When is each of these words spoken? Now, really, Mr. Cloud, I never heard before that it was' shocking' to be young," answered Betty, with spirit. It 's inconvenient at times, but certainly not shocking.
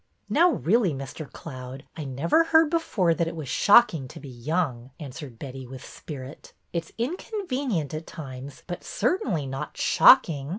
Now, 0.29 0.53
really, 0.53 0.93
Mr. 0.95 1.31
Cloud, 1.31 1.83
I 1.95 2.05
never 2.05 2.45
heard 2.45 2.71
before 2.71 3.13
that 3.13 3.27
it 3.27 3.35
was' 3.35 3.47
shocking' 3.67 4.07
to 4.07 4.19
be 4.19 4.29
young," 4.29 4.89
answered 4.99 5.37
Betty, 5.37 5.67
with 5.67 5.85
spirit. 5.85 6.53
It 6.73 6.85
's 6.85 6.91
inconvenient 6.97 7.93
at 7.93 8.07
times, 8.07 8.63
but 8.65 8.83
certainly 8.83 9.45
not 9.45 9.77
shocking. 9.77 10.49